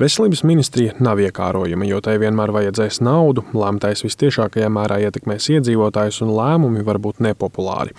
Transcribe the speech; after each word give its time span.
Veselības 0.00 0.40
ministrija 0.48 0.94
nav 1.04 1.20
iekārojama, 1.20 1.84
jo 1.84 1.98
tai 2.00 2.14
vienmēr 2.16 2.48
vajadzēs 2.54 3.02
naudu, 3.04 3.42
lēmtais 3.52 4.00
visciešākajā 4.06 4.70
mērā 4.72 4.96
ietekmēs 5.04 5.50
iedzīvotājus 5.52 6.22
un 6.24 6.30
lēmumi 6.32 6.80
var 6.86 6.96
būt 7.02 7.20
nepopulāri. 7.20 7.92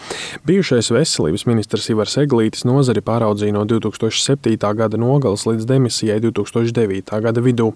Bijušais 0.48 0.90
veselības 0.90 1.46
ministrs 1.46 1.92
Ivars 1.94 2.18
Eglītis 2.18 2.66
nozari 2.66 3.04
pāraudzīja 3.06 3.54
no 3.54 3.62
2007. 3.70 4.58
gada 4.80 4.98
nogales 4.98 5.46
līdz 5.46 5.68
demisijai 5.70 6.18
2009. 6.24 7.14
gada 7.28 7.44
vidū. 7.46 7.70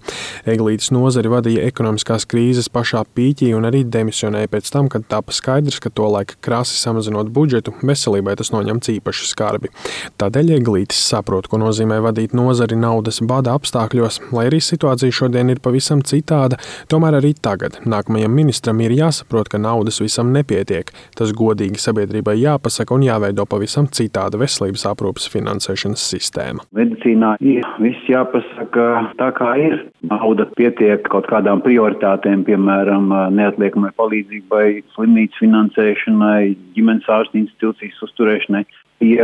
Eglītis 0.50 0.90
nozari 0.90 1.30
vadīja 1.30 1.68
ekonomiskās 1.70 2.26
krīzes 2.26 2.66
pašā 2.74 3.04
pīķī 3.14 3.52
un 3.54 3.70
arī 3.70 3.84
demisionēja 3.86 4.50
pēc 4.50 4.72
tam, 4.74 4.90
kad 4.90 5.06
tapa 5.06 5.30
skaidrs, 5.30 5.78
ka 5.78 5.94
tolaik 5.94 6.34
krasi 6.42 6.74
samazinot 6.82 7.30
budžetu, 7.30 7.76
veselībai 7.86 8.34
tas 8.42 8.50
noņemts 8.50 8.96
īpaši 8.96 9.30
skarbi. 9.30 9.70
Tādēļ 10.18 10.56
Eglītis 10.58 11.06
saprot, 11.06 11.46
ko 11.46 11.62
nozīmē 11.62 12.02
vadīt 12.02 12.34
nozari 12.34 12.74
naudas 12.74 13.22
bada 13.22 13.54
apstākļos 13.54 14.07
gados. 14.08 14.32
Lai 14.32 14.46
arī 14.48 14.60
situācija 14.60 15.12
šodien 15.12 15.50
ir 15.50 15.60
pavisam 15.60 16.00
citāda, 16.00 16.58
tomēr 16.88 17.18
arī 17.18 17.34
tagad 17.34 17.80
nākamajam 17.84 18.32
ministram 18.34 18.80
ir 18.80 18.92
jāsaprot, 18.92 19.48
ka 19.48 19.58
naudas 19.58 20.00
visam 20.00 20.32
nepietiek. 20.32 20.90
Tas 21.16 21.32
godīgi 21.32 21.78
sabiedrībai 21.78 22.36
jāpasaka 22.38 22.94
un 22.94 23.02
jāveido 23.02 23.46
pavisam 23.46 23.86
citāda 23.86 24.38
veselības 24.38 24.86
aprūpas 24.86 25.28
finansēšanas 25.32 26.04
sistēma. 26.12 26.64
Medicīnā 26.72 27.36
ir 27.40 27.66
viss 27.80 28.08
jāpasaka 28.08 29.14
tā, 29.18 29.30
kā 29.38 29.54
ir. 29.60 29.78
Nauda 30.08 30.46
pietiek 30.56 31.02
kaut 31.10 31.26
kādām 31.28 31.62
prioritātēm, 31.64 32.44
piemēram, 32.46 33.10
neatliekamai 33.34 33.90
palīdzībai, 33.98 34.66
slimnīcas 34.94 35.42
finansēšanai, 35.42 36.56
ģimenes 36.76 37.08
ārsta 37.10 37.40
institūcijas 37.40 38.04
uzturēšanai. 38.06 38.66
Tie 38.98 39.18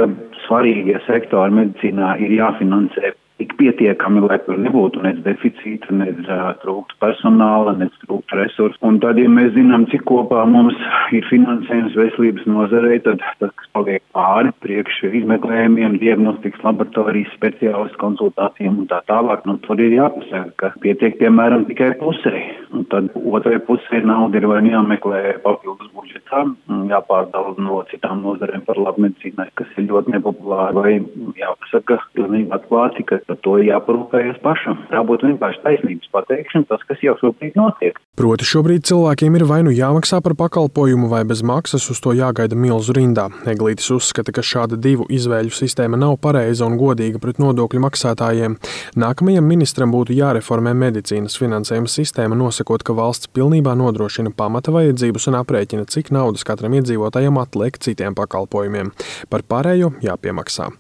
svarīgie 0.45 1.01
sektori 1.07 1.55
medicīnā 1.55 2.15
ir 2.23 2.37
jāfinansē 2.37 3.15
tik 3.55 3.79
pietiekami, 3.79 4.21
lai 4.29 4.39
tur 4.45 4.59
nebūtu 4.59 5.03
nec 5.03 5.19
deficīta, 5.25 5.93
nec 5.93 6.17
uh, 6.27 6.55
trūktu 6.63 6.97
personāla, 7.01 7.77
nec 7.79 7.93
trūktu 8.03 8.37
resursu. 8.39 8.79
Un 8.83 9.01
tad, 9.01 9.19
ja 9.19 9.29
mēs 9.29 9.55
zinām, 9.55 9.87
cik 9.91 10.05
kopā 10.09 10.45
mums 10.47 10.75
ir 11.13 11.25
finansējums 11.31 11.95
veselības 11.97 12.47
nozarei, 12.47 13.01
tad 13.05 13.23
tas, 13.41 13.53
kas 13.55 13.71
paliek 13.73 14.03
pāri 14.15 14.53
priekš 14.65 15.03
izmeklējumiem, 15.11 15.99
diagnostikas 16.03 16.65
laboratorijas 16.65 17.33
speciālistu 17.37 17.99
konsultācijām 18.01 18.83
un 18.83 18.91
tā 18.91 19.01
tālāk, 19.09 19.45
nu, 19.47 19.59
tur 19.67 19.81
ir 19.81 19.95
jāpasaka, 19.99 20.55
ka 20.61 20.73
pietiek 20.83 21.19
piemēram 21.21 21.67
tikai 21.71 21.95
pusē. 22.03 22.35
Un 22.75 22.89
tad 22.91 23.13
otrai 23.15 23.61
pusē 23.63 24.03
nauda 24.05 24.41
ir 24.41 24.49
vai 24.51 24.63
nu 24.65 24.75
jāmeklē 24.75 25.39
papildus 25.45 25.93
budžetā, 26.25 26.45
jāpārdala 26.89 27.55
no 27.59 27.85
citām 27.91 28.23
nozarēm 28.23 28.65
par 28.65 28.77
labu 28.77 29.03
medicīnai, 29.03 29.51
kas 29.55 29.67
ir 29.77 29.89
ļoti 29.89 30.13
nepopulāri, 30.15 30.75
vai 30.75 30.93
jāpasaka 31.39 31.99
pilnīgi 32.15 32.51
atklāti, 32.53 33.05
ka 33.05 33.19
par 33.27 33.37
to 33.43 33.59
jāparūpējas 33.59 34.41
pašam. 34.43 34.87
Tā 34.91 35.03
būtu 35.05 35.29
vienkārši 35.29 35.63
taisnības 35.65 36.11
pateikšana, 36.13 36.67
tas, 36.69 36.83
kas 36.89 37.03
jau 37.03 37.17
šobrīd 37.21 37.57
notiek. 37.57 37.99
Proti, 38.15 38.47
šobrīd 38.47 38.85
cilvēkiem 38.87 39.35
ir 39.35 39.43
vai 39.51 39.57
nu 39.67 39.73
jāmaksā 39.75 40.21
par 40.23 40.37
pakalpojumu, 40.39 41.09
vai 41.11 41.25
bez 41.27 41.41
maksas 41.43 41.89
uz 41.91 41.99
to 41.99 42.13
jāgaida 42.15 42.55
milzu 42.55 42.95
rindā. 42.95 43.25
Eglītis 43.51 43.89
uzskata, 43.91 44.31
ka 44.31 44.45
šāda 44.47 44.77
divu 44.79 45.03
izvēļu 45.11 45.51
sistēma 45.51 45.99
nav 45.99 46.15
pareiza 46.23 46.63
un 46.63 46.77
godīga 46.79 47.19
pret 47.19 47.41
nodokļu 47.43 47.83
maksātājiem. 47.83 48.55
Nākamajam 49.03 49.49
ministram 49.51 49.91
būtu 49.91 50.15
jāreformē 50.15 50.77
medicīnas 50.79 51.35
finansējuma 51.43 51.91
sistēma, 51.91 52.39
nosakot, 52.39 52.85
ka 52.87 52.95
valsts 52.95 53.33
pilnībā 53.35 53.75
nodrošina 53.81 54.31
pamata 54.31 54.71
vajadzības 54.77 55.27
un 55.33 55.39
aprēķina, 55.41 55.89
cik 55.91 56.15
naudas 56.15 56.47
katram 56.47 56.79
iedzīvotājam 56.79 57.43
atliek 57.43 57.83
citiem 57.83 58.15
pakalpojumiem. 58.15 58.95
Par 59.27 59.43
pārējo 59.43 59.91
jāpiemaksā. 60.07 60.71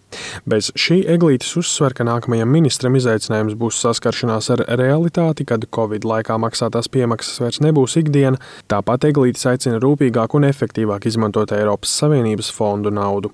Bez 0.46 0.70
šī 0.78 1.00
eglītes 1.10 1.50
uzsver, 1.58 1.98
ka 1.98 2.06
nākamajam 2.06 2.54
ministram 2.54 2.94
izaicinājums 2.94 3.58
būs 3.58 3.82
saskaršanās 3.82 4.52
ar 4.54 4.66
realitāti, 4.78 5.42
kad 5.50 5.66
Covid 5.74 6.06
laikā 6.06 6.38
maksātās 6.38 6.86
piemaksas 6.86 7.23
vairs 7.42 7.60
nebūs 7.64 7.98
ikdiena. 8.00 8.40
Tāpat 8.70 9.08
eglītes 9.10 9.46
aicina 9.50 9.78
rūpīgāk 9.82 10.34
un 10.38 10.48
efektīvāk 10.50 11.06
izmantot 11.10 11.54
Eiropas 11.56 11.94
Savienības 12.00 12.50
fondu 12.54 12.92
naudu. 12.94 13.32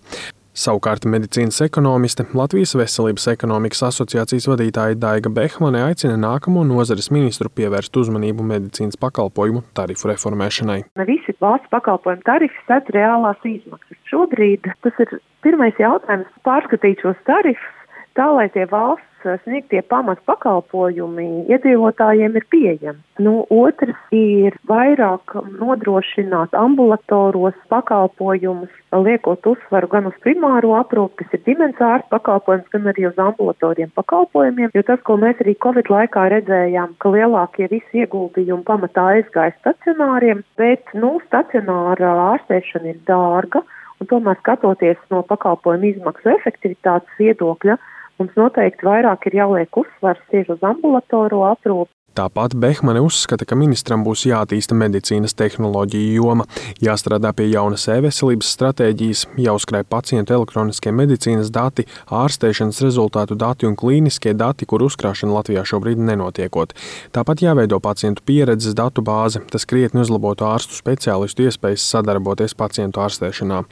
Savukārt 0.60 1.04
medicīnas 1.06 1.60
ekonomiste, 1.62 2.24
Latvijas 2.34 2.74
Veselības 2.74 3.28
ekonomikas 3.30 3.84
asociācijas 3.86 4.48
vadītāja 4.50 4.98
Daiga 4.98 5.30
Behmane 5.30 5.84
aicina 5.86 6.16
nākamo 6.18 6.64
nozares 6.66 7.06
ministru 7.14 7.48
pievērst 7.54 7.94
uzmanību 7.96 8.44
medicīnas 8.48 8.98
pakalpojumu 9.00 9.62
tarifu 9.78 10.10
reformēšanai. 10.10 10.80
Ne 10.98 11.06
visi 11.08 11.36
valsts 11.40 11.70
pakalpojumu 11.70 12.26
tarifi 12.26 12.66
sedz 12.66 12.90
reālās 12.96 13.38
izmaksas. 13.46 14.00
Šobrīd 14.10 14.66
tas 14.82 15.04
ir 15.06 15.14
pirmais 15.46 15.78
jautājums- 15.78 16.26
pārskatīt 16.48 17.06
šos 17.06 17.22
tarifus 17.30 17.78
tā, 18.18 18.26
lai 18.34 18.48
tie 18.50 18.66
valsts 18.66 19.09
sniegtie 19.22 19.82
pamat 19.90 20.20
pakalpojumi 20.28 21.46
iedzīvotājiem 21.52 22.36
ir 22.38 22.46
pieejami. 22.52 23.00
Nu, 23.20 23.44
otrs 23.52 23.98
ir 24.16 24.54
vairāk 24.68 25.34
nodrošināt 25.60 26.54
ambulatoros 26.56 27.56
pakalpojumus, 27.72 28.72
liekot 28.94 29.46
uzsvaru 29.52 29.90
gan 29.92 30.08
uz 30.10 30.16
primāro 30.24 30.72
aprūpi, 30.78 31.24
kas 31.24 31.36
ir 31.36 31.44
ģimenes 31.48 31.82
ārsta 31.84 32.14
pakalpojums, 32.16 32.70
gan 32.72 32.88
arī 32.92 33.08
uz 33.10 33.20
ambulatoriem 33.20 33.92
pakalpojumiem, 33.98 34.72
jo 34.74 34.84
tas, 34.88 35.02
ko 35.04 35.18
mēs 35.20 35.42
arī 35.44 35.56
Covid 35.64 35.92
laikā 35.92 36.28
redzējām, 36.34 36.96
ka 37.02 37.12
lielākie 37.12 37.68
visi 37.72 38.04
ieguldījumi 38.04 38.66
pamatā 38.68 39.10
aizgāja 39.18 39.56
stacionāriem, 39.58 40.42
bet, 40.60 40.88
nu, 40.96 41.18
stacionāra 41.28 42.16
ārstēšana 42.30 42.94
ir 42.94 43.04
dārga. 43.10 43.64
Un 44.00 44.08
tomēr 44.08 44.38
skatoties 44.40 45.00
no 45.12 45.20
pakalpojumu 45.28 45.90
izmaksu 45.90 46.30
efektivitātes 46.32 47.18
viedokļa, 47.20 47.76
mums 48.20 48.36
noteikti 48.36 48.86
vairāk 48.86 49.26
ir 49.30 49.38
jāliek 49.40 49.80
uzsvars 49.82 50.20
tieši 50.32 50.52
uz 50.56 50.66
ambulatoro 50.70 51.40
aprūpi 51.48 51.99
Tāpat 52.10 52.56
Behmane 52.58 52.98
uzskata, 53.04 53.46
ka 53.46 53.54
ministram 53.54 54.02
būs 54.02 54.24
jātīsta 54.26 54.74
medicīnas 54.74 55.36
tehnoloģija 55.38 56.16
joma, 56.16 56.42
jāstrādā 56.82 57.30
pie 57.38 57.44
jaunas 57.52 57.84
e-veselības 57.86 58.48
stratēģijas, 58.56 59.20
jāuzkrāj 59.38 59.84
pacientu 59.86 60.34
elektroniskie 60.34 60.90
medicīnas 60.90 61.52
dati, 61.54 61.84
ārstēšanas 62.10 62.80
rezultātu 62.82 63.36
dati 63.38 63.68
un 63.68 63.76
klīniskie 63.78 64.32
dati, 64.34 64.66
kur 64.66 64.82
uzkrāšana 64.88 65.36
Latvijā 65.36 65.62
šobrīd 65.70 66.02
nenotiekot. 66.02 66.74
Tāpat 67.14 67.44
jāveido 67.46 67.78
pacientu 67.78 68.26
pieredzes 68.26 68.74
datu 68.74 69.06
bāze, 69.06 69.44
tas 69.54 69.68
krietni 69.70 70.02
uzlabotu 70.02 70.48
ārstu 70.50 70.74
speciālistu 70.74 71.46
iespējas 71.46 71.86
sadarboties 71.94 72.56
pacientu 72.58 73.04
ārstēšanā. 73.06 73.62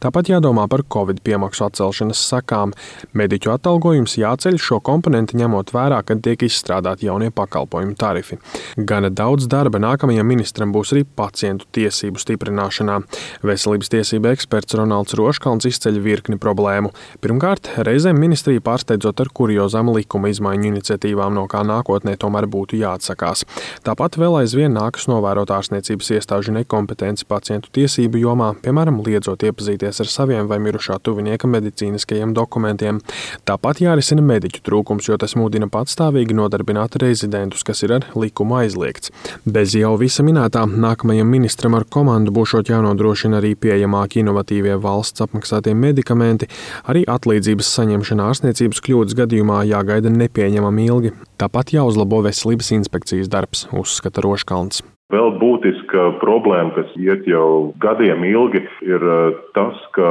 Tāpat 0.00 0.32
jādomā 0.32 0.64
par 0.72 0.86
covid 0.88 1.20
piemaksu 1.20 1.68
atcelšanas 1.68 2.24
sakām. 2.32 2.72
Mediķu 3.12 3.52
atalgojums 3.52 4.16
jāceļ 4.16 4.56
šo 4.56 4.80
komponentu 4.80 5.36
ņemot 5.36 5.76
vērā, 5.76 6.00
kad 6.08 6.24
tiek 6.24 6.48
izstrādāti 6.48 7.12
jaunie 7.12 7.28
pakalpojumi 7.28 7.81
pakalpojumu 7.82 7.94
tarifi. 7.94 8.38
Gana 8.76 9.10
daudz 9.10 9.46
darba 9.46 9.78
nākamajam 9.78 10.26
ministram 10.26 10.72
būs 10.72 10.92
arī 10.92 11.04
pacientu 11.04 11.66
tiesību 11.72 12.18
stiprināšanā. 12.18 13.02
Veselības 13.42 13.90
tiesība 13.90 14.32
eksperts 14.32 14.74
Ronalds 14.74 15.14
Roškalns 15.14 15.66
izceļ 15.66 16.00
virkni 16.02 16.38
problēmu. 16.38 16.92
Pirmkārt, 17.20 17.68
reizēm 17.78 18.18
ministrija 18.18 18.60
pārsteidzot 18.60 19.20
ar 19.20 19.28
kuriozām 19.32 19.92
likuma 19.92 20.30
izmaiņu 20.30 20.70
iniciatīvām, 20.72 21.34
no 21.34 21.46
kā 21.46 21.62
nākotnē 21.62 22.16
tomēr 22.16 22.46
būtu 22.46 22.78
jāatsakās. 22.80 23.44
Tāpat 23.84 24.18
vēl 24.18 24.42
aizvien 24.42 24.72
nākas 24.72 25.08
novērot 25.08 25.50
ārstniecības 25.50 26.12
iestāžu 26.16 26.54
nekompetenci 26.56 27.26
pacientu 27.28 27.72
tiesību 27.72 28.22
jomā, 28.22 28.52
piemēram, 28.62 29.02
liedzot 29.04 29.42
iepazīties 29.42 30.02
ar 30.02 30.10
saviem 30.10 30.48
vai 30.50 30.60
mirušā 30.62 30.98
tuvinieka 31.02 31.50
medicīniskajiem 31.50 32.34
dokumentiem. 32.36 33.00
Tāpat 33.48 33.82
jārisina 33.84 34.22
mediķu 34.24 34.62
trūkums, 34.64 35.08
jo 35.08 35.18
tas 35.20 35.34
mudina 35.38 35.68
patstāvīgi 35.72 36.36
nodarbināt 36.36 36.96
rezidentus, 37.02 37.64
kas 37.66 37.71
ir 37.80 37.94
ar 37.96 38.06
likumu 38.12 38.58
aizliegts. 38.60 39.08
Bez 39.48 39.72
jau 39.78 39.94
visa 39.96 40.20
minētā, 40.26 40.66
nākamajam 40.68 41.32
ministram 41.32 41.78
ar 41.78 41.88
komandu 41.88 42.34
būšot 42.36 42.68
jānodrošina 42.68 43.40
arī 43.40 43.54
pieejamāki 43.56 44.20
inovatīvie 44.20 44.76
valsts 44.84 45.24
apmaksātie 45.24 45.72
medikamenti, 45.72 46.50
arī 46.84 47.06
atlīdzības 47.08 47.72
saņemšana 47.80 48.28
ārstniecības 48.28 48.84
kļūdas 48.84 49.18
gadījumā 49.24 49.64
jāgaida 49.72 50.12
nepieņemami 50.12 50.88
ilgi. 50.92 51.16
Tāpat 51.40 51.72
jāuzlabo 51.72 52.20
veselības 52.28 52.74
inspekcijas 52.76 53.32
darbs, 53.32 53.68
uzskata 53.72 54.20
Roškalns. 54.24 54.84
Vēl 55.12 55.34
būtiska 55.36 56.04
problēma, 56.22 56.72
kas 56.72 56.92
iet 56.96 57.26
jau 57.28 57.74
gadiem 57.82 58.22
ilgi, 58.24 58.62
ir 58.86 59.02
eh, 59.14 59.40
tas, 59.52 59.76
ka 59.96 60.08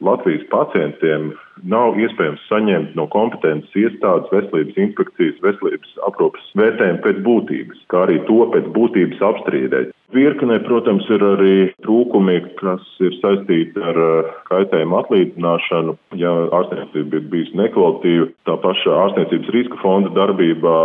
Latvijas 0.00 0.46
pacientiem 0.52 1.34
nav 1.62 1.98
iespējams 2.00 2.42
saņemt 2.50 2.94
no 2.98 3.06
kompetences 3.12 3.74
iestādes 3.78 4.30
veselības 4.34 4.78
inspekcijas, 4.86 5.40
veselības 5.44 5.96
aprūpas 6.08 6.52
vērtējumu 6.58 7.02
pēc 7.06 7.18
būtības, 7.26 7.82
kā 7.92 8.06
arī 8.06 8.20
to 8.28 8.38
pēc 8.54 8.70
būtības 8.76 9.26
apstrīdēt. 9.30 9.92
Virknē, 10.12 10.58
protams, 10.66 11.06
ir 11.08 11.22
arī 11.24 11.54
trūkumi, 11.86 12.34
kas 12.58 12.84
ir 13.00 13.14
saistīti 13.22 13.80
ar 13.80 13.96
uh, 13.96 14.32
kaitējumu 14.50 14.98
atlīdzināšanu, 14.98 15.94
ja 16.20 16.32
ārstniecība 16.52 17.16
ir 17.16 17.30
bijusi 17.32 17.56
nekvalitīva. 17.56 18.28
Tā 18.48 18.58
paša 18.60 18.98
ārstniecības 19.06 19.52
riska 19.56 19.80
fonda 19.80 20.12
darbībā 20.18 20.76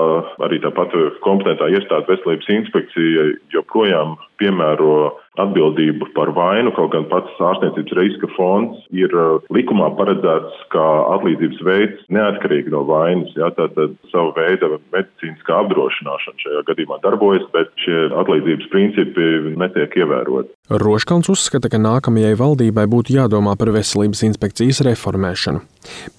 arī 0.48 0.62
tāpat 0.64 0.96
kompetentā 1.26 1.68
iestāde 1.76 2.08
veselības 2.14 2.48
inspekcija 2.56 3.28
joprojām 3.52 4.16
piemēro 4.40 5.12
atbildību 5.42 6.10
par 6.16 6.32
vainu, 6.36 6.74
kaut 6.76 6.92
gan 6.96 7.08
pats 7.12 7.40
ārstniecības 7.50 7.96
riska 8.00 8.30
fonds 8.36 8.84
ir 8.96 9.14
uh, 9.16 9.38
likumā 9.54 9.90
paredzēts 10.00 10.66
kā 10.74 10.86
atlīdzības 11.16 11.64
veids 11.68 12.06
neatkarīgi 12.14 12.74
no 12.74 12.84
vainas. 12.90 13.34
Jā, 13.38 13.52
tātad 13.58 13.96
savu 14.12 14.34
veidu 14.38 14.78
medicīniskā 14.96 15.62
apdrošināšana 15.64 16.44
šajā 16.44 16.64
gadījumā 16.70 17.00
darbojas, 17.06 17.48
bet 17.56 17.74
šie 17.84 18.08
atlīdzības 18.24 18.70
principi 18.74 19.30
netiek 19.58 20.00
ievēroti. 20.04 20.54
Roškalns 20.84 21.32
uzskata, 21.32 21.72
ka 21.72 21.80
nākamajai 21.82 22.36
valdībai 22.40 22.88
būtu 22.92 23.16
jādomā 23.16 23.56
par 23.60 23.72
veselības 23.76 24.26
inspekcijas 24.28 24.84
reformēšanu. 24.90 25.64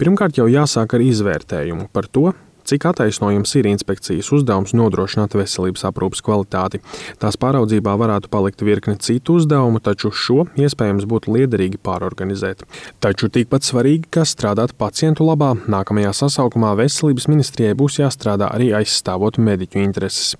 Pirmkārt, 0.01 0.39
jau 0.41 0.47
jāsāk 0.49 0.95
ar 0.97 1.03
izvērtējumu 1.05 1.91
par 1.93 2.07
to, 2.09 2.31
Cik 2.69 2.85
attaisnojums 2.85 3.55
ir 3.57 3.65
inspekcijas 3.65 4.27
uzdevums 4.35 4.75
nodrošināt 4.77 5.33
veselības 5.33 5.87
aprūpas 5.89 6.19
kvalitāti? 6.21 6.77
Tās 7.17 7.33
pāraudzībā 7.41 7.95
varētu 7.97 8.29
palikt 8.29 8.61
virkne 8.61 8.93
citu 9.01 9.39
uzdevumu, 9.39 9.79
taču 9.81 10.11
šo 10.13 10.43
iespējams 10.53 11.07
būtu 11.09 11.33
liederīgi 11.33 11.79
pārorganizēt. 11.81 12.61
Taču 13.01 13.31
tikpat 13.33 13.65
svarīgi, 13.65 14.11
ka 14.13 14.21
strādāt 14.29 14.75
pacientu 14.77 15.25
labā, 15.25 15.55
nākamajā 15.65 16.11
sasaukumā 16.19 16.75
veselības 16.77 17.25
ministrijai 17.31 17.73
būs 17.79 17.97
jāstrādā 18.03 18.51
arī 18.53 18.69
aizstāvot 18.77 19.41
mediķu 19.41 19.81
intereses, 19.81 20.35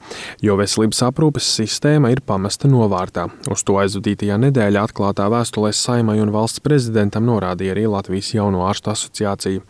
jo 0.46 0.60
veselības 0.62 1.02
aprūpes 1.10 1.50
sistēma 1.58 2.14
ir 2.14 2.22
pamesta 2.22 2.70
novārtā. 2.70 3.26
Uz 3.50 3.66
to 3.66 3.80
aizvadītajā 3.82 4.38
nedēļā 4.46 4.86
atklātā 4.86 5.32
vēstulē 5.34 5.74
Saimai 5.74 6.20
un 6.22 6.36
valsts 6.36 6.62
prezidentam 6.62 7.26
norādīja 7.26 7.74
arī 7.74 7.90
Latvijas 7.90 8.36
jauno 8.38 8.68
ārstu 8.70 8.94
asociācija. 8.94 9.66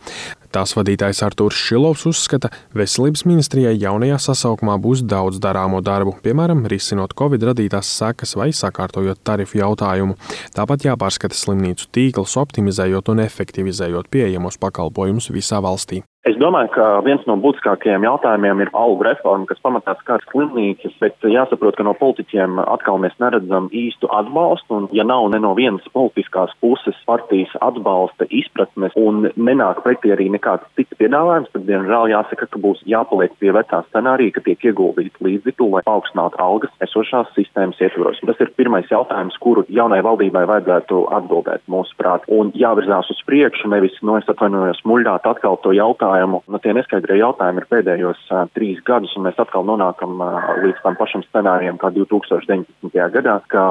Tās 0.50 0.72
vadītājs 0.74 1.22
Artūrs 1.22 1.54
Šilovs 1.54 2.08
uzskata, 2.10 2.48
ka 2.50 2.80
veselības 2.80 3.22
ministrijai 3.28 3.76
jaunajā 3.78 4.18
sasaukumā 4.24 4.74
būs 4.82 5.04
daudz 5.06 5.38
darāmo 5.42 5.78
darbu, 5.86 6.16
piemēram, 6.24 6.64
risinot 6.72 7.14
Covid 7.18 7.46
radītās 7.52 7.92
sekas 8.00 8.34
vai 8.34 8.50
sakārtojot 8.50 9.22
tarifu 9.22 9.60
jautājumu. 9.62 10.18
Tāpat 10.56 10.88
jāpārskata 10.90 11.38
slimnīcu 11.38 11.86
tīkls, 11.94 12.34
optimizējot 12.42 13.14
un 13.14 13.22
efektivizējot 13.28 14.10
pieejamos 14.10 14.58
pakalpojumus 14.58 15.30
visā 15.30 15.62
valstī. 15.62 16.02
Es 16.28 16.34
domāju, 16.36 16.68
ka 16.74 16.86
viens 17.00 17.22
no 17.24 17.32
būtiskākajiem 17.40 18.02
jautājumiem 18.04 18.58
ir 18.60 18.70
algu 18.76 19.06
reforma, 19.06 19.46
kas 19.48 19.60
pamatā 19.64 19.94
skar 20.02 20.20
slimnīcas, 20.28 20.92
bet 21.00 21.16
jāsaprot, 21.24 21.78
ka 21.78 21.86
no 21.86 21.94
politiķiem 21.96 22.58
atkal 22.60 22.98
mēs 23.00 23.14
neredzam 23.22 23.70
īstu 23.72 24.10
atbalstu, 24.12 24.82
un 24.82 24.88
ja 24.92 25.06
nav 25.08 25.30
ne 25.32 25.40
no 25.40 25.54
vienas 25.56 25.86
politiskās 25.96 26.52
puses 26.60 26.98
partijas 27.08 27.54
atbalsta 27.64 28.26
izpratnes 28.28 28.92
un 29.00 29.30
nenāk 29.32 29.80
pretī 29.86 30.12
arī 30.12 30.26
nekāds 30.34 30.68
cits 30.76 30.98
piedāvājums, 31.00 31.48
tad, 31.54 31.64
diemžēl, 31.70 32.12
jāsaka, 32.12 32.50
ka 32.52 32.60
būs 32.66 32.84
jāpaliek 32.84 33.32
pie 33.40 33.56
vecā 33.56 33.80
scenārija, 33.86 34.36
ka 34.36 34.44
tiek 34.44 34.68
ieguldīti 34.68 35.24
līdzekļi, 35.24 35.70
lai 35.72 35.82
paaugstinātu 35.88 36.36
algas 36.36 36.76
esošās 36.84 37.32
sistēmas 37.38 37.80
ietvaros. 37.80 38.20
Tas 38.28 38.44
ir 38.44 38.52
pirmais 38.60 38.92
jautājums, 38.92 39.40
kuru 39.40 39.64
jaunai 39.72 40.02
valdībai 40.04 40.44
vajadzētu 40.52 41.00
atbildēt 41.16 41.64
mūsu 41.72 41.96
prāt, 41.96 42.28
un 42.28 42.52
jāvirzās 42.52 43.08
uz 43.08 43.24
priekšu, 43.24 43.72
nevis, 43.72 43.96
no 44.04 44.20
es 44.20 44.28
atvainojos, 44.28 44.84
muļļāt 44.84 45.32
atkal 45.32 45.56
to 45.64 45.72
jautājumu 45.72 46.09
jautājumu. 46.10 46.42
Nu, 46.48 46.58
tie 46.58 46.72
neskaidrie 46.74 47.18
jautājumi 47.20 47.62
ir 47.62 47.66
pēdējos 47.70 48.20
uh, 48.30 48.48
trīs 48.54 48.80
gadus, 48.86 49.12
un 49.16 49.26
mēs 49.26 49.38
atkal 49.38 49.64
nonākam 49.64 50.20
uh, 50.20 50.56
līdz 50.64 50.82
tam 50.82 50.96
pašam 50.98 51.22
scenārijam 51.28 51.78
kā 51.78 51.90
2019. 51.94 52.66
gadā, 53.14 53.40
ka 53.50 53.62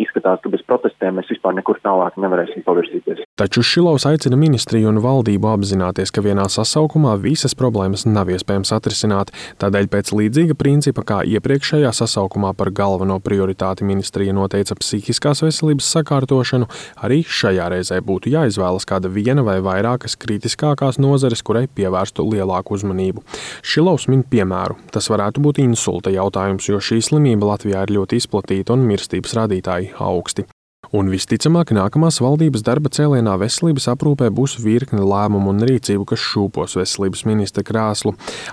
izskatās, 0.00 0.40
ka 0.42 0.52
bez 0.52 0.64
protestiem 0.66 1.18
mēs 1.18 1.30
vispār 1.30 1.54
nekur 1.54 1.80
tālāk 1.84 2.16
nevarēsim 2.20 2.64
pavirzīties. 2.64 3.24
Taču 3.36 3.64
Šilovs 3.66 4.06
aicina 4.06 4.38
ministriju 4.38 4.88
un 4.92 5.00
valdību 5.02 5.50
apzināties, 5.50 6.12
ka 6.14 6.24
vienā 6.24 6.46
sasaukumā 6.48 7.16
visas 7.20 7.56
problēmas 7.58 8.06
nav 8.06 8.30
iespējams 8.30 8.72
atrisināt. 8.76 9.32
Tādēļ 9.58 9.90
pēc 9.92 10.12
līdzīga 10.14 10.56
principa 10.58 11.04
kā 11.06 11.20
iepriekšējā 11.26 11.90
sasaukumā 11.94 12.54
par 12.56 12.70
galveno 12.70 13.18
prioritāti 13.18 13.86
ministrija 13.86 14.34
noteica 14.36 14.76
psihiskās 14.78 15.42
veselības 15.44 15.90
sakārtošanu, 15.96 16.70
arī 17.04 17.22
šajā 17.26 17.68
reizē 17.74 18.00
būtu 18.06 18.32
jāizvēlas 18.34 18.86
kāda 18.88 19.10
viena 19.10 19.44
vai 19.46 19.58
vairākas 19.64 20.16
kritiskākās 20.20 21.00
nozares, 21.02 21.42
kurai 21.42 21.66
pievērstu 21.76 22.26
lielāku 22.30 22.78
uzmanību. 22.78 23.24
Šilovs 23.62 24.08
min 24.12 24.24
piemēru. 24.24 24.78
Tas 24.94 25.10
varētu 25.12 25.44
būt 25.44 25.62
insulta 25.64 26.12
jautājums, 26.14 26.68
jo 26.70 26.80
šī 26.82 27.00
slimība 27.04 27.54
Latvijā 27.54 27.86
ir 27.86 27.96
ļoti 27.98 28.22
izplatīta 28.22 28.76
un 28.76 28.86
mirstības 28.88 29.38
rādītāji 29.40 29.94
augsti. 30.00 30.46
Un 30.94 31.08
visticamāk, 31.10 31.72
nākamās 31.74 32.20
valdības 32.22 32.62
darba 32.66 32.90
cēlienā 32.92 33.32
veselības 33.40 33.88
aprūpē 33.90 34.28
būs 34.34 34.58
virkne 34.62 35.02
lēmumu 35.02 35.50
un 35.50 35.64
rīcību, 35.66 36.04
kas 36.10 36.22
šūpos 36.22 36.76
veselības 36.78 37.24
ministra 37.26 37.64
krēslu. 37.66 38.12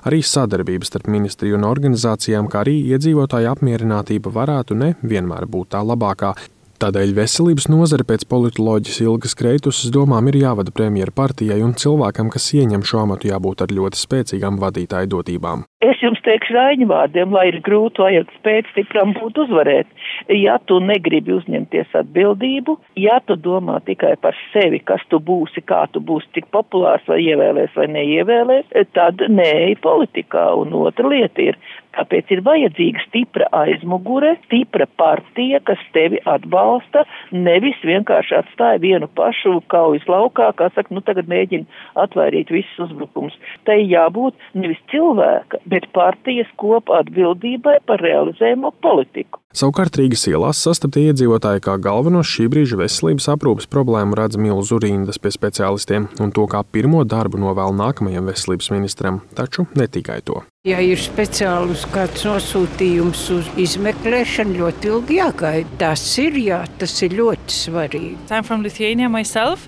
Arī 0.10 0.24
sadarbības 0.26 0.90
starp 0.90 1.12
ministriju 1.12 1.60
un 1.60 1.68
organizācijām, 1.70 2.50
kā 2.50 2.64
arī 2.64 2.80
iedzīvotāju 2.96 3.52
apmierinātība 3.52 4.34
varētu 4.34 4.80
ne 4.80 4.96
vienmēr 5.04 5.46
būt 5.52 5.76
tā 5.76 5.84
labākā. 5.86 6.34
Tādēļ 6.82 7.12
veselības 7.14 7.68
nozare 7.70 8.02
pēc 8.10 8.24
politoloģijas 8.26 9.04
Ilgas 9.04 9.36
Kreitusas 9.38 9.92
domām 9.94 10.32
ir 10.32 10.40
jāvada 10.40 10.72
premjera 10.74 11.14
partijai 11.14 11.60
un 11.62 11.76
cilvēkam, 11.78 12.32
kas 12.34 12.48
ieņem 12.58 12.82
šo 12.90 13.04
amatu, 13.04 13.30
jābūt 13.30 13.62
ar 13.62 13.74
ļoti 13.78 14.00
spēcīgām 14.02 14.58
vadītāju 14.64 15.12
dotībām. 15.12 15.62
Es 15.86 16.02
jums 16.02 16.18
teikšu 16.26 16.56
rāņu 16.56 16.88
vārdiem, 16.90 17.36
lai 17.38 17.44
ir 17.52 17.60
grūti, 17.62 18.02
vajag 18.02 18.34
spēt 18.40 18.72
stipram 18.72 19.14
būt 19.14 19.38
uzvarēt. 19.44 19.94
Ja 20.34 20.58
tu 20.66 20.80
negribi 20.82 21.36
uzņemties 21.38 21.94
atbildību, 22.02 22.80
ja 22.98 23.20
tu 23.30 23.38
domā 23.38 23.78
tikai 23.86 24.16
par 24.26 24.38
sevi, 24.50 24.82
kas 24.82 25.06
tu 25.14 25.22
būsi, 25.22 25.62
kā 25.62 25.84
tu 25.94 26.02
būsi, 26.02 26.32
cik 26.34 26.50
populārs 26.50 27.06
vai 27.10 27.20
ievēlēs 27.28 27.78
vai 27.78 27.88
neievēlēs, 27.94 28.74
tad 28.98 29.22
nē, 29.30 29.78
politikā. 29.86 30.50
Un 30.64 30.74
otra 30.82 31.14
lieta 31.14 31.46
ir, 31.52 31.62
Tāpēc 31.98 32.32
ir 32.32 32.42
vajadzīga 32.46 33.04
stipra 33.08 33.48
aizmugure, 33.62 34.36
stipra 34.46 34.88
partija, 35.02 35.60
kas 35.68 35.82
tevi 35.96 36.22
atbalsta, 36.34 37.04
nevis 37.36 37.80
vienkārši 37.88 38.38
atstāja 38.40 38.80
vienu 38.84 39.10
pašu 39.20 39.58
kaujas 39.74 40.08
laukā, 40.12 40.52
kā 40.56 40.72
saka, 40.76 40.94
nu 40.96 41.04
tagad 41.08 41.28
mēģina 41.32 41.84
atvairīt 42.06 42.54
visus 42.56 42.88
uzbrukumus. 42.88 43.36
Tai 43.68 43.78
jābūt 43.82 44.50
nevis 44.56 44.80
cilvēka, 44.94 45.62
bet 45.72 45.92
partijas 45.98 46.52
kopa 46.62 47.04
atbildībai 47.04 47.82
par 47.86 48.04
realizējumu 48.08 48.76
politiku. 48.84 49.41
Savukārt 49.52 49.98
Rīgas 50.00 50.24
ielās 50.32 50.62
sastaptie 50.64 51.10
iedzīvotāji 51.10 51.64
kā 51.66 51.74
galveno 51.84 52.22
šī 52.24 52.46
brīža 52.54 52.78
veselības 52.80 53.28
aprūpas 53.34 53.68
problēmu 53.72 54.16
redz 54.16 54.40
milzu 54.40 54.80
rindas 54.80 55.20
pie 55.20 55.34
speciālistiem 55.36 56.08
un 56.24 56.32
to 56.32 56.46
kā 56.48 56.62
pirmo 56.64 57.04
darbu 57.04 57.42
novēl 57.42 57.76
nākamajam 57.76 58.32
veselības 58.32 58.72
ministram, 58.72 59.20
taču 59.36 59.68
ne 59.76 59.90
tikai 59.92 60.22
to. 60.24 60.40
Ja 60.70 60.78
ir 60.86 61.00
speciāls 61.02 61.84
kāds 61.92 62.24
nosūtījums 62.28 63.22
uz 63.36 63.48
izmeklēšanu, 63.60 64.60
ļoti 64.62 64.92
ilgi 64.92 65.18
jāgaida. 65.18 65.72
Tas 65.82 66.04
ir, 66.22 66.38
jā, 66.38 66.60
tas 66.78 66.94
ir 67.02 67.16
ļoti 67.18 67.56
svarīgi. 67.56 68.12
I'm 68.30 68.46
from 68.46 68.62
Lithuania 68.64 69.10
myself. 69.10 69.66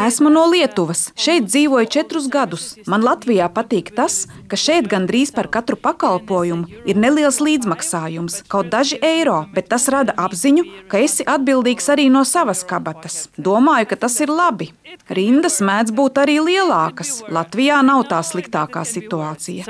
Esmu 0.00 0.30
no 0.32 0.46
Lietuvas. 0.48 1.10
Šeit 1.20 1.50
dzīvoju 1.50 1.90
četrus 1.92 2.28
gadus. 2.32 2.70
Man 2.88 3.04
Latvijā 3.04 3.50
patīk 3.52 3.90
tas, 3.92 4.22
ka 4.48 4.56
šeit 4.56 4.88
gandrīz 4.88 5.34
par 5.36 5.50
katru 5.52 5.76
pakalpojumu 5.76 6.64
ir 6.88 6.96
neliels 6.96 7.42
līdzmaksājums, 7.44 8.40
kaut 8.48 8.70
daži 8.72 8.96
eiro, 9.04 9.42
bet 9.52 9.68
tas 9.68 9.84
rada 9.92 10.16
apziņu, 10.16 10.64
ka 10.88 11.02
esi 11.04 11.28
atbildīgs 11.28 11.92
arī 11.92 12.08
no 12.08 12.24
savas 12.24 12.64
kabatas. 12.64 13.26
Domāju, 13.36 13.90
ka 13.92 14.00
tas 14.06 14.16
ir 14.24 14.32
labi. 14.32 14.70
Rindas 15.08 15.58
mēdz 15.64 15.92
būt 15.96 16.18
arī 16.22 16.36
lielākas. 16.44 17.22
Latvijā 17.32 17.78
nav 17.84 18.04
tā 18.10 18.20
sliktākā 18.24 18.84
situācija. 18.88 19.66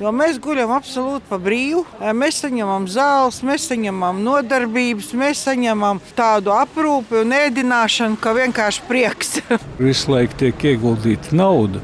Jo 0.00 0.12
mēs 0.16 0.40
guļam 0.44 0.74
absolūti 0.76 1.28
pa 1.28 1.38
brīvu. 1.40 1.84
Mēs 2.16 2.40
saņemam 2.44 2.88
zāles, 2.90 3.40
mēs 3.46 3.68
saņemam 3.70 4.22
nodarbības 4.24 5.12
mēs 5.20 5.44
saņemam 5.48 6.00
tādu 6.16 6.54
aprūpi 6.56 7.20
un 7.22 7.36
ēdināšanu, 7.36 8.20
ka 8.20 8.34
vienkārši 8.36 8.86
prieks. 8.88 9.40
Visu 9.80 10.14
laiku 10.14 10.40
tiek 10.44 10.68
ieguldīta 10.72 11.36
nauda, 11.36 11.82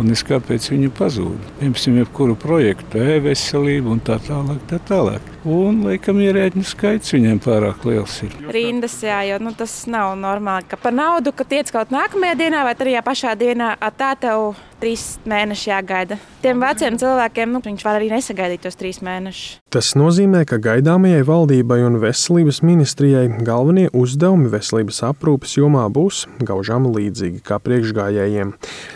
un 0.00 0.14
es 0.14 0.24
kāpēc 0.26 0.70
viņa 0.72 0.92
pazūd. 0.98 1.54
Piemēram, 1.62 2.02
jebkuru 2.02 2.36
projektu, 2.40 3.02
e-veselību 3.16 3.96
un 3.96 4.04
tā 4.06 4.20
tālāk. 4.26 4.62
Tā 4.70 4.82
tālāk. 4.90 5.35
Un, 5.46 5.84
laikam, 5.86 6.18
ierēģiņu 6.18 6.66
skaits 6.66 7.12
viņiem 7.14 7.38
pārāk 7.44 7.84
liels 7.86 8.16
ir. 8.26 8.32
Rindas, 8.50 8.96
jā, 9.06 9.20
jo 9.28 9.38
nu, 9.44 9.52
tas 9.54 9.74
nav 9.90 10.16
normāli, 10.18 10.66
ka 10.66 10.78
par 10.80 10.94
naudu, 10.96 11.30
ka 11.36 11.46
tiec 11.46 11.70
kaut 11.70 11.92
nākamajā 11.94 12.34
dienā 12.40 12.64
vai 12.66 12.74
arī 12.74 12.96
pašā 13.06 13.36
dienā, 13.38 13.76
tā 13.94 14.10
tev 14.18 14.56
trīs 14.80 15.04
mēneši 15.28 15.70
jāgaida. 15.70 16.18
Tiem 16.42 16.60
veciem 16.62 16.96
cilvēkiem 17.00 17.52
nu, 17.54 17.60
viņš 17.64 17.84
var 17.86 17.98
arī 17.98 18.10
nesagaidīt 18.12 18.64
tos 18.66 18.78
trīs 18.78 19.00
mēnešus. 19.04 19.58
Tas 19.72 19.92
nozīmē, 19.98 20.44
ka 20.48 20.58
gaidāmajai 20.62 21.24
valdībai 21.26 21.80
un 21.86 21.98
veselības 22.00 22.62
ministrijai 22.64 23.26
galvenie 23.44 23.88
uzdevumi 23.96 24.50
veselības 24.52 25.02
aprūpes 25.10 25.56
jomā 25.58 25.84
būs 25.92 26.24
gaužām 26.46 26.88
līdzīgi 26.94 27.42
kā 27.46 27.58
priekšgājējiem. 27.64 28.54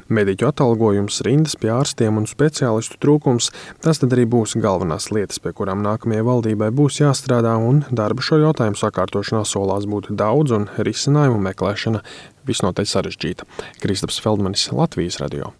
Mediķu 0.08 0.48
atalgojums, 0.50 1.20
rindas 1.26 1.56
pie 1.60 1.72
ārstiem 1.74 2.20
un 2.20 2.28
speciālistu 2.30 3.00
trūkums- 3.02 3.50
tas 3.84 3.98
tad 3.98 4.16
arī 4.16 4.26
būs 4.26 4.56
galvenās 4.60 5.10
lietas, 5.10 5.38
pie 5.42 5.52
kurām 5.52 5.82
nākamajai 5.84 6.24
valdībai 6.24 6.70
būs 6.70 7.00
jāstrādā, 7.02 7.56
un 7.58 7.84
darba 7.90 8.22
šo 8.22 8.38
jautājumu 8.40 8.78
sakārtošanā 8.78 9.44
solās 9.44 9.84
būt 9.84 10.14
daudz 10.14 10.52
un 10.52 10.68
risinājumu 10.78 11.40
meklēšana 11.50 12.02
visnotaļ 12.46 12.88
sarežģīta. 12.88 13.48
Kristaps 13.82 14.20
Feldmanis, 14.22 14.70
Latvijas 14.72 15.20
radio. 15.20 15.52